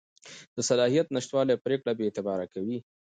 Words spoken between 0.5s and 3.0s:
د صلاحیت نشتوالی پرېکړه بېاعتباره کوي.